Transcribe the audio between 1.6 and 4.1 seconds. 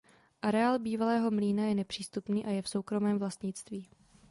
je nepřístupný a je v soukromém vlastnictví.